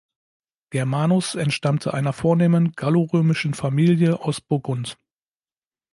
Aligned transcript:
Germanus 0.71 1.35
entstammte 1.35 1.93
einer 1.93 2.11
vornehmen 2.11 2.71
gallorömischen 2.71 3.53
Familie 3.53 4.19
aus 4.19 4.41
Burgund. 4.41 4.97